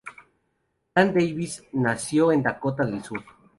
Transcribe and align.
Dan 0.95 1.13
Davis 1.13 1.63
nació 1.73 2.31
en 2.31 2.41
Dakota 2.41 2.83
del 2.85 3.03
Sur. 3.03 3.23